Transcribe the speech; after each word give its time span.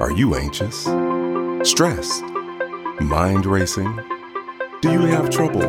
Are 0.00 0.10
you 0.10 0.34
anxious? 0.34 0.82
Stressed? 1.62 2.24
Mind 3.00 3.46
racing? 3.46 3.96
Do 4.82 4.90
you 4.90 5.02
have 5.02 5.30
trouble 5.30 5.62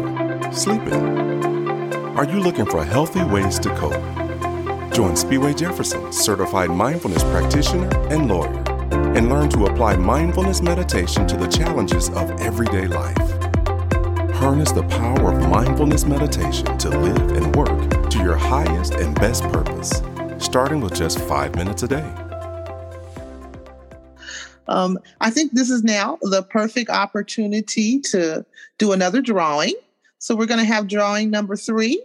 sleeping? 0.51 1.93
Are 2.17 2.25
you 2.25 2.39
looking 2.39 2.65
for 2.65 2.83
healthy 2.83 3.23
ways 3.23 3.59
to 3.59 3.69
cope? 3.75 4.93
Join 4.93 5.15
Speedway 5.15 5.53
Jefferson, 5.53 6.11
certified 6.11 6.71
mindfulness 6.71 7.23
practitioner 7.25 7.87
and 8.07 8.27
lawyer, 8.27 8.51
and 9.15 9.29
learn 9.29 9.47
to 9.49 9.65
apply 9.65 9.97
mindfulness 9.97 10.59
meditation 10.59 11.27
to 11.27 11.37
the 11.37 11.47
challenges 11.47 12.09
of 12.09 12.31
everyday 12.41 12.87
life. 12.87 13.17
Harness 14.37 14.71
the 14.71 14.83
power 14.89 15.33
of 15.33 15.49
mindfulness 15.49 16.03
meditation 16.03 16.75
to 16.79 16.89
live 16.89 17.31
and 17.33 17.55
work 17.55 18.09
to 18.09 18.17
your 18.23 18.35
highest 18.35 18.95
and 18.95 19.13
best 19.19 19.43
purpose, 19.43 20.01
starting 20.39 20.81
with 20.81 20.95
just 20.95 21.19
five 21.19 21.55
minutes 21.55 21.83
a 21.83 21.87
day. 21.87 22.24
Um, 24.67 24.99
I 25.21 25.29
think 25.29 25.51
this 25.51 25.69
is 25.69 25.83
now 25.83 26.17
the 26.21 26.43
perfect 26.43 26.89
opportunity 26.89 27.99
to 28.01 28.45
do 28.77 28.91
another 28.91 29.21
drawing. 29.21 29.73
So 30.19 30.35
we're 30.35 30.47
going 30.47 30.59
to 30.59 30.65
have 30.65 30.87
drawing 30.87 31.29
number 31.29 31.55
three. 31.55 32.03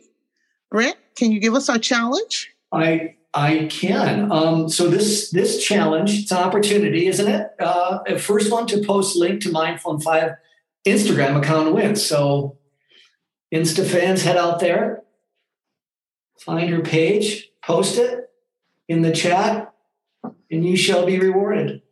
Brent, 0.70 0.96
can 1.16 1.32
you 1.32 1.40
give 1.40 1.54
us 1.54 1.68
our 1.68 1.78
challenge? 1.78 2.52
I 2.72 3.16
I 3.32 3.68
can. 3.70 4.30
Um, 4.32 4.68
so 4.68 4.88
this 4.88 5.30
this 5.30 5.62
challenge, 5.64 6.20
it's 6.20 6.32
an 6.32 6.38
opportunity, 6.38 7.06
isn't 7.06 7.28
it? 7.28 7.48
Uh, 7.58 8.16
first 8.18 8.50
one 8.50 8.66
to 8.68 8.84
post 8.84 9.16
link 9.16 9.40
to 9.42 9.52
Mindful 9.52 9.94
in 9.94 10.00
Five 10.00 10.32
Instagram 10.86 11.38
account 11.38 11.74
wins. 11.74 12.04
So 12.04 12.58
Insta 13.54 13.86
fans, 13.86 14.22
head 14.22 14.36
out 14.36 14.60
there, 14.60 15.02
find 16.40 16.70
her 16.70 16.80
page, 16.80 17.50
post 17.64 17.98
it 17.98 18.30
in 18.88 19.02
the 19.02 19.12
chat, 19.12 19.72
and 20.50 20.64
you 20.66 20.76
shall 20.76 21.06
be 21.06 21.18
rewarded. 21.18 21.82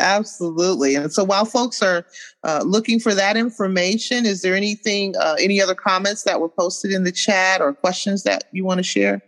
Absolutely. 0.00 0.94
And 0.94 1.12
so 1.12 1.24
while 1.24 1.44
folks 1.44 1.82
are 1.82 2.06
uh, 2.44 2.62
looking 2.64 3.00
for 3.00 3.14
that 3.14 3.36
information, 3.36 4.26
is 4.26 4.42
there 4.42 4.54
anything, 4.54 5.16
uh, 5.16 5.36
any 5.40 5.60
other 5.60 5.74
comments 5.74 6.22
that 6.22 6.40
were 6.40 6.48
posted 6.48 6.92
in 6.92 7.04
the 7.04 7.12
chat 7.12 7.60
or 7.60 7.72
questions 7.72 8.22
that 8.22 8.44
you 8.52 8.64
want 8.64 8.78
to 8.78 8.84
share? 8.84 9.22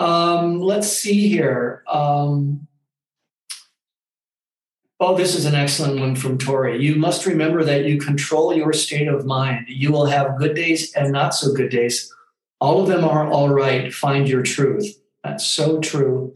Um, 0.00 0.60
let's 0.60 0.88
see 0.88 1.28
here. 1.28 1.84
Um, 1.86 2.66
oh, 4.98 5.16
this 5.16 5.36
is 5.36 5.44
an 5.44 5.54
excellent 5.54 6.00
one 6.00 6.16
from 6.16 6.38
Tori. 6.38 6.82
You 6.82 6.96
must 6.96 7.26
remember 7.26 7.62
that 7.64 7.84
you 7.84 7.98
control 7.98 8.54
your 8.54 8.72
state 8.72 9.08
of 9.08 9.26
mind. 9.26 9.66
You 9.68 9.92
will 9.92 10.06
have 10.06 10.38
good 10.38 10.56
days 10.56 10.92
and 10.94 11.12
not 11.12 11.34
so 11.34 11.52
good 11.52 11.70
days. 11.70 12.12
All 12.60 12.80
of 12.82 12.88
them 12.88 13.04
are 13.04 13.30
all 13.30 13.50
right. 13.50 13.92
Find 13.92 14.28
your 14.28 14.42
truth. 14.42 15.00
That's 15.22 15.46
so 15.46 15.78
true. 15.80 16.34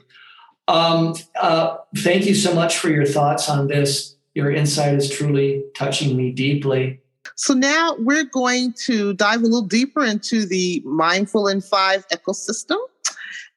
Um, 0.69 1.15
uh, 1.41 1.77
thank 1.99 2.27
you 2.27 2.35
so 2.35 2.55
much 2.55 2.79
for 2.79 2.89
your 2.89 3.07
thoughts 3.07 3.49
on 3.49 3.69
this. 3.69 4.17
Your 4.35 4.51
insight 4.51 4.95
is 4.95 5.11
truly 5.11 5.63
touching 5.77 6.17
me 6.17 6.33
deeply. 6.33 7.01
So 7.37 7.55
now 7.55 7.97
we're 7.99 8.25
going 8.25 8.75
to 8.85 9.15
dive 9.15 9.41
a 9.41 9.45
little 9.45 9.63
deeper 9.63 10.05
into 10.05 10.47
the 10.47 10.83
Mindful 10.85 11.49
in 11.49 11.61
Five 11.61 12.07
ecosystem. 12.09 12.79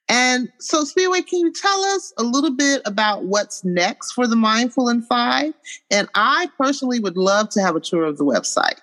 And 0.10 0.50
so, 0.60 0.86
Speedway, 0.86 1.22
can 1.22 1.40
you 1.40 1.52
tell 1.52 1.84
us 1.84 2.14
a 2.18 2.24
little 2.24 2.56
bit 2.56 2.82
about 2.86 3.26
what's 3.26 3.66
next 3.66 4.14
for 4.14 4.26
the 4.26 4.38
Mindful 4.38 4.88
in 4.88 5.02
Five? 5.02 5.54
And 5.92 6.08
I 6.16 6.50
personally 6.58 7.00
would 7.00 7.18
love 7.18 7.50
to 7.50 7.62
have 7.62 7.76
a 7.76 7.82
tour 7.82 8.06
of 8.06 8.18
the 8.18 8.24
website. 8.24 8.80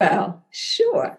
Well, 0.00 0.44
sure. 0.50 1.18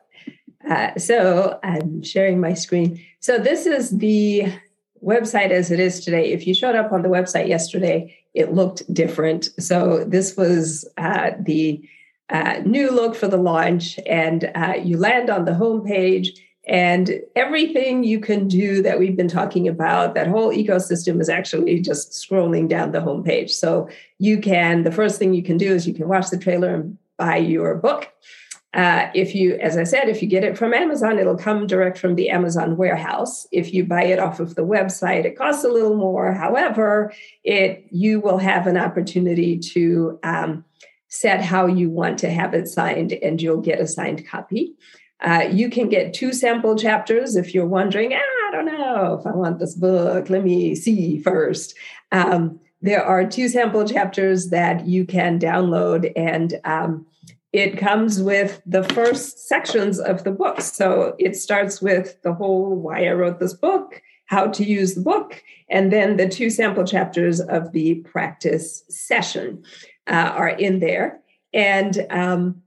Uh, 0.70 0.98
so 0.98 1.60
I'm 1.64 2.02
sharing 2.02 2.40
my 2.40 2.54
screen. 2.54 3.04
So 3.20 3.38
this 3.38 3.66
is 3.66 3.98
the 3.98 4.54
website 5.04 5.52
as 5.52 5.72
it 5.72 5.80
is 5.80 6.04
today, 6.04 6.32
if 6.32 6.48
you 6.48 6.54
showed 6.54 6.76
up 6.76 6.92
on 6.92 7.02
the 7.02 7.10
website 7.10 7.48
yesterday, 7.48 8.18
it 8.34 8.54
looked 8.54 8.92
different. 8.94 9.50
So 9.60 10.04
this 10.04 10.38
was 10.38 10.88
uh, 10.98 11.32
the 11.40 11.82
uh, 12.30 12.62
new 12.66 12.92
look 12.92 13.16
for 13.16 13.28
the 13.28 13.38
launch, 13.38 14.00
and 14.06 14.52
uh, 14.56 14.74
you 14.84 14.98
land 14.98 15.30
on 15.30 15.46
the 15.46 15.52
homepage. 15.52 16.30
And 16.68 17.22
everything 17.36 18.04
you 18.04 18.20
can 18.20 18.50
do 18.50 18.82
that 18.82 19.00
we've 19.00 19.16
been 19.16 19.30
talking 19.30 19.70
about, 19.70 20.16
that 20.16 20.28
whole 20.28 20.52
ecosystem 20.52 21.22
is 21.22 21.30
actually 21.30 21.80
just 21.80 22.12
scrolling 22.12 22.68
down 22.68 22.92
the 22.92 23.00
homepage. 23.00 23.52
So 23.52 23.88
you 24.20 24.40
can, 24.40 24.84
the 24.84 24.92
first 24.92 25.18
thing 25.18 25.34
you 25.34 25.44
can 25.44 25.58
do 25.58 25.74
is 25.74 25.88
you 25.88 25.94
can 25.94 26.10
watch 26.10 26.30
the 26.30 26.38
trailer 26.38 26.76
and 26.76 26.98
buy 27.16 27.38
your 27.38 27.76
book. 27.76 28.12
Uh, 28.78 29.10
if 29.16 29.34
you, 29.34 29.56
as 29.56 29.76
I 29.76 29.84
said, 29.84 30.08
if 30.08 30.22
you 30.22 30.28
get 30.28 30.44
it 30.44 30.56
from 30.56 30.72
Amazon, 30.72 31.18
it'll 31.18 31.36
come 31.36 31.66
direct 31.66 31.98
from 31.98 32.14
the 32.14 32.30
Amazon 32.30 32.78
warehouse. 32.78 33.48
If 33.52 33.74
you 33.74 33.84
buy 33.84 34.04
it 34.04 34.20
off 34.20 34.40
of 34.40 34.54
the 34.54 34.64
website, 34.64 35.26
it 35.26 35.36
costs 35.36 35.64
a 35.64 35.70
little 35.70 35.96
more. 35.96 36.32
However, 36.32 37.12
it 37.44 37.88
you 37.90 38.20
will 38.20 38.38
have 38.38 38.68
an 38.68 38.78
opportunity 38.78 39.58
to 39.58 40.20
um, 40.22 40.64
set 41.08 41.42
how 41.42 41.66
you 41.66 41.90
want 41.90 42.20
to 42.20 42.30
have 42.30 42.54
it 42.54 42.68
signed, 42.68 43.14
and 43.14 43.42
you'll 43.42 43.62
get 43.62 43.82
a 43.82 43.88
signed 43.88 44.28
copy. 44.28 44.76
Uh, 45.22 45.50
you 45.52 45.72
can 45.72 45.90
get 45.90 46.14
two 46.14 46.32
sample 46.32 46.76
chapters 46.76 47.36
if 47.36 47.56
you're 47.56 47.66
wondering. 47.66 48.14
Ah, 48.14 48.48
I 48.48 48.52
don't 48.52 48.66
know 48.66 49.18
if 49.20 49.26
I 49.26 49.32
want 49.36 49.58
this 49.58 49.74
book. 49.74 50.30
Let 50.30 50.44
me 50.44 50.76
see 50.76 51.20
first. 51.20 51.74
Um, 52.12 52.60
there 52.84 53.04
are 53.04 53.26
two 53.26 53.50
sample 53.50 53.88
chapters 53.88 54.50
that 54.50 54.86
you 54.86 55.04
can 55.04 55.40
download 55.40 56.12
and 56.16 56.60
um, 56.64 57.08
it 57.54 57.78
comes 57.78 58.22
with 58.22 58.62
the 58.66 58.84
first 58.84 59.48
sections 59.48 60.00
of 60.00 60.24
the 60.24 60.32
book. 60.32 60.62
So 60.62 61.16
it 61.18 61.36
starts 61.36 61.82
with 61.82 62.22
the 62.22 62.34
whole 62.34 62.76
why 62.76 63.06
I 63.06 63.12
wrote 63.14 63.40
this 63.40 63.54
book, 63.54 64.02
how 64.26 64.48
to 64.48 64.64
use 64.64 64.96
the 64.96 65.02
book, 65.02 65.42
and 65.70 65.92
then 65.92 66.18
the 66.18 66.28
two 66.28 66.50
sample 66.50 66.84
chapters 66.84 67.40
of 67.40 67.72
the 67.72 67.96
practice 67.96 68.84
session 68.90 69.64
uh, 70.08 70.34
are 70.36 70.50
in 70.50 70.80
there. 70.80 71.22
And 71.54 72.06
um, 72.10 72.62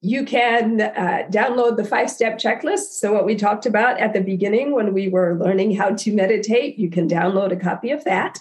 you 0.00 0.24
can 0.24 0.80
uh, 0.80 1.24
download 1.30 1.76
the 1.76 1.84
five 1.84 2.10
step 2.10 2.38
checklist. 2.38 2.98
So, 2.98 3.12
what 3.12 3.26
we 3.26 3.34
talked 3.34 3.66
about 3.66 4.00
at 4.00 4.14
the 4.14 4.22
beginning 4.22 4.72
when 4.72 4.94
we 4.94 5.08
were 5.08 5.38
learning 5.38 5.76
how 5.76 5.90
to 5.90 6.14
meditate, 6.14 6.78
you 6.78 6.88
can 6.88 7.06
download 7.06 7.52
a 7.52 7.56
copy 7.56 7.90
of 7.90 8.02
that 8.04 8.38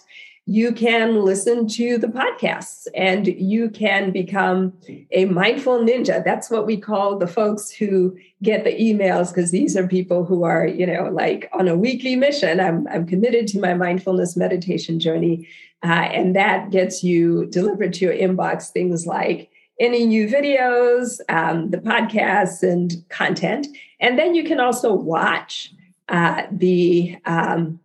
you 0.50 0.72
can 0.72 1.24
listen 1.24 1.68
to 1.68 2.00
the 2.00 2.08
podcasts 2.08 2.88
and 2.96 3.28
you 3.28 3.70
can 3.70 4.10
become 4.10 4.74
a 5.12 5.26
mindful 5.26 5.78
ninja. 5.78 6.26
That's 6.26 6.50
what 6.50 6.66
we 6.66 6.76
call 6.76 7.20
the 7.20 7.28
folks 7.28 7.70
who 7.70 8.18
get 8.42 8.64
the 8.64 8.72
emails 8.72 9.28
because 9.28 9.52
these 9.52 9.78
are 9.78 9.88
people 9.88 10.26
who 10.26 10.44
are, 10.44 10.66
you 10.66 10.88
know, 10.88 11.08
like 11.12 11.52
on 11.54 11.68
a 11.68 11.78
weekly 11.78 12.16
mission. 12.16 12.60
I'm, 12.60 12.88
I'm 12.88 13.06
committed 13.06 13.46
to 13.50 13.60
my 13.60 13.76
mindfulness 13.76 14.36
meditation 14.36 15.00
journey. 15.00 15.48
Uh, 15.84 16.10
and 16.12 16.36
that 16.36 16.72
gets 16.72 17.04
you 17.04 17.46
delivered 17.52 17.94
to 17.94 18.06
your 18.06 18.16
inbox 18.16 18.72
things 18.72 19.06
like 19.06 19.52
any 19.80 20.04
new 20.04 20.28
videos, 20.28 21.20
um, 21.30 21.70
the 21.70 21.78
podcasts, 21.78 22.64
and 22.64 23.08
content. 23.10 23.68
And 24.00 24.18
then 24.18 24.34
you 24.34 24.44
can 24.44 24.60
also 24.60 24.96
watch 24.96 25.72
uh, 26.10 26.42
the 26.52 27.18
um, 27.26 27.80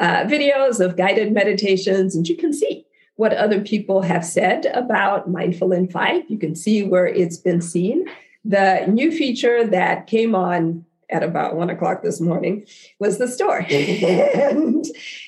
uh, 0.00 0.24
videos 0.24 0.80
of 0.80 0.96
guided 0.96 1.32
meditations, 1.32 2.16
and 2.16 2.26
you 2.26 2.36
can 2.36 2.52
see 2.52 2.86
what 3.16 3.34
other 3.34 3.60
people 3.60 4.00
have 4.00 4.24
said 4.24 4.64
about 4.72 5.30
Mindful 5.30 5.72
in 5.72 5.88
Five. 5.88 6.22
You 6.28 6.38
can 6.38 6.56
see 6.56 6.82
where 6.82 7.06
it's 7.06 7.36
been 7.36 7.60
seen. 7.60 8.06
The 8.42 8.86
new 8.88 9.12
feature 9.12 9.66
that 9.66 10.06
came 10.06 10.34
on 10.34 10.86
at 11.10 11.22
about 11.22 11.54
one 11.54 11.68
o'clock 11.68 12.02
this 12.02 12.18
morning 12.18 12.64
was 12.98 13.18
the 13.18 13.28
store. 13.28 13.58
and 13.70 14.86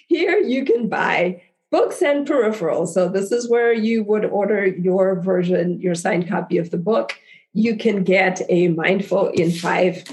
here 0.09 0.39
you 0.39 0.65
can 0.65 0.89
buy 0.89 1.43
books 1.71 2.01
and 2.01 2.27
peripherals. 2.27 2.89
So, 2.89 3.11
this 3.11 3.31
is 3.31 3.51
where 3.51 3.75
you 3.75 4.03
would 4.05 4.25
order 4.25 4.67
your 4.67 5.21
version, 5.21 5.79
your 5.81 5.95
signed 5.95 6.29
copy 6.29 6.57
of 6.57 6.71
the 6.71 6.79
book. 6.79 7.13
You 7.53 7.77
can 7.77 8.05
get 8.05 8.41
a 8.49 8.69
Mindful 8.69 9.29
in 9.29 9.51
Five 9.51 10.05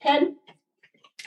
pen. 0.00 0.36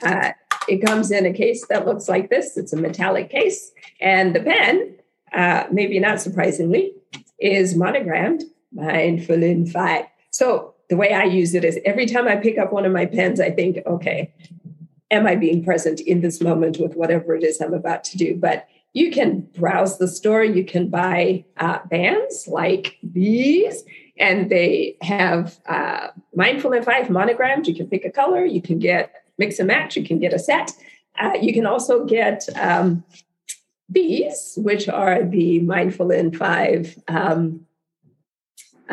Uh, 0.04 0.32
it 0.72 0.86
comes 0.86 1.12
in 1.12 1.26
a 1.26 1.34
case 1.34 1.68
that 1.68 1.86
looks 1.86 2.08
like 2.08 2.30
this. 2.30 2.56
It's 2.56 2.72
a 2.72 2.78
metallic 2.78 3.30
case. 3.30 3.72
And 4.00 4.34
the 4.34 4.40
pen, 4.40 4.96
uh, 5.34 5.66
maybe 5.70 6.00
not 6.00 6.22
surprisingly, 6.22 6.94
is 7.40 7.76
monogrammed 7.76 8.44
Mindful 8.72 9.44
in 9.44 9.66
Five. 9.66 10.06
So 10.30 10.74
the 10.90 10.96
way 10.96 11.14
I 11.14 11.26
use 11.26 11.54
it 11.54 11.66
is 11.66 11.78
every 11.84 12.06
time 12.06 12.26
I 12.26 12.38
pick 12.38 12.58
up 12.58 12.72
one 12.72 12.86
of 12.86 12.94
my 12.94 13.06
pens, 13.06 13.42
I 13.42 13.52
think, 13.52 13.80
okay, 13.86 14.34
am 15.12 15.28
I 15.28 15.36
being 15.36 15.62
present 15.62 16.00
in 16.00 16.22
this 16.22 16.40
moment 16.42 16.78
with 16.80 16.96
whatever 16.96 17.36
it 17.36 17.44
is 17.44 17.60
I'm 17.60 17.74
about 17.74 18.06
to 18.06 18.18
do? 18.18 18.38
But 18.38 18.66
you 18.94 19.12
can 19.12 19.42
browse 19.58 19.98
the 19.98 20.08
store. 20.08 20.44
You 20.44 20.64
can 20.64 20.88
buy 20.88 21.44
uh, 21.58 21.80
bands 21.90 22.48
like 22.48 22.98
these, 23.04 23.84
and 24.18 24.50
they 24.50 24.96
have 25.02 25.60
uh, 25.66 26.08
Mindful 26.34 26.72
in 26.72 26.84
Five 26.84 27.10
monogrammed. 27.10 27.68
You 27.68 27.76
can 27.76 27.88
pick 27.88 28.06
a 28.06 28.10
color. 28.10 28.46
You 28.46 28.62
can 28.62 28.80
get 28.80 29.14
mix 29.42 29.60
and 29.60 29.68
match. 29.76 29.92
You 29.98 30.06
can 30.10 30.20
get 30.26 30.34
a 30.40 30.42
set. 30.50 30.68
Uh, 31.22 31.36
you 31.46 31.52
can 31.58 31.66
also 31.66 31.94
get 32.18 32.40
um, 32.70 33.04
these, 33.98 34.40
which 34.68 34.86
are 35.02 35.18
the 35.36 35.60
Mindful 35.74 36.10
in 36.20 36.28
Five 36.44 36.82
um, 37.08 37.40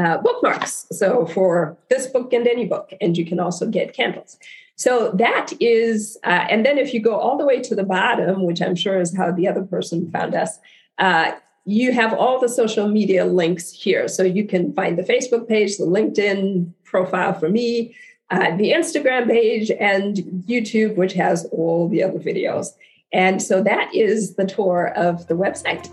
uh, 0.02 0.16
bookmarks. 0.18 0.86
So 1.00 1.08
for 1.26 1.76
this 1.90 2.06
book 2.14 2.32
and 2.32 2.46
any 2.46 2.66
book, 2.74 2.86
and 3.00 3.16
you 3.18 3.24
can 3.30 3.40
also 3.46 3.64
get 3.78 3.96
candles. 4.00 4.38
So 4.76 5.10
that 5.24 5.48
is, 5.60 6.16
uh, 6.30 6.44
and 6.52 6.64
then 6.64 6.78
if 6.78 6.94
you 6.94 7.00
go 7.10 7.16
all 7.22 7.36
the 7.36 7.48
way 7.50 7.58
to 7.68 7.74
the 7.74 7.88
bottom, 7.96 8.44
which 8.48 8.62
I'm 8.62 8.76
sure 8.76 9.00
is 9.00 9.16
how 9.16 9.32
the 9.32 9.48
other 9.50 9.64
person 9.74 10.10
found 10.16 10.34
us, 10.34 10.52
uh, 10.98 11.32
you 11.64 11.92
have 11.92 12.12
all 12.14 12.40
the 12.40 12.48
social 12.48 12.88
media 12.88 13.24
links 13.24 13.72
here. 13.72 14.06
So 14.08 14.22
you 14.22 14.44
can 14.46 14.72
find 14.78 14.96
the 14.96 15.02
Facebook 15.02 15.48
page, 15.48 15.76
the 15.76 15.84
LinkedIn 15.84 16.72
profile 16.84 17.34
for 17.34 17.48
me, 17.48 17.94
uh, 18.30 18.56
the 18.56 18.72
Instagram 18.72 19.26
page, 19.26 19.70
and 19.70 20.16
YouTube, 20.46 20.96
which 20.96 21.14
has 21.14 21.46
all 21.46 21.88
the 21.88 22.02
other 22.02 22.19
videos. 22.19 22.75
And 23.12 23.42
so 23.42 23.62
that 23.62 23.94
is 23.94 24.34
the 24.34 24.44
tour 24.44 24.92
of 24.96 25.28
the 25.28 25.34
website. 25.34 25.88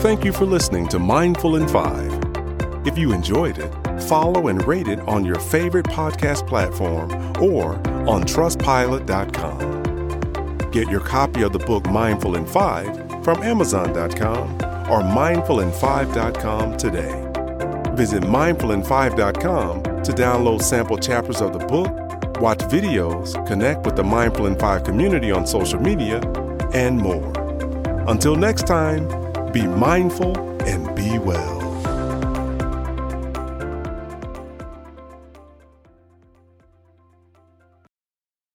Thank 0.00 0.24
you 0.24 0.32
for 0.32 0.46
listening 0.46 0.88
to 0.88 0.98
Mindful 0.98 1.56
in 1.56 1.68
Five. 1.68 2.10
If 2.86 2.96
you 2.96 3.12
enjoyed 3.12 3.58
it, 3.58 3.70
follow 4.04 4.48
and 4.48 4.66
rate 4.66 4.88
it 4.88 5.00
on 5.00 5.26
your 5.26 5.38
favorite 5.38 5.84
podcast 5.86 6.48
platform 6.48 7.12
or 7.42 7.74
on 8.08 8.24
trustpilot.com. 8.24 10.70
Get 10.70 10.88
your 10.88 11.00
copy 11.00 11.42
of 11.42 11.52
the 11.52 11.58
book 11.58 11.84
Mindful 11.90 12.36
in 12.36 12.46
Five 12.46 12.96
from 13.22 13.42
Amazon.com 13.42 14.54
or 14.90 15.02
mindfulin5.com 15.02 16.78
today. 16.78 17.29
Visit 18.00 18.22
mindfulin5.com 18.22 19.82
to 19.82 20.12
download 20.12 20.62
sample 20.62 20.96
chapters 20.96 21.42
of 21.42 21.52
the 21.52 21.58
book, 21.58 22.40
watch 22.40 22.60
videos, 22.60 23.34
connect 23.46 23.84
with 23.84 23.94
the 23.94 24.02
Mindful 24.02 24.46
in 24.46 24.58
5 24.58 24.84
community 24.84 25.30
on 25.30 25.46
social 25.46 25.78
media, 25.78 26.18
and 26.72 26.96
more. 26.96 27.30
Until 28.08 28.36
next 28.36 28.66
time, 28.66 29.06
be 29.52 29.66
mindful 29.66 30.34
and 30.62 30.96
be 30.96 31.18
well. 31.18 31.59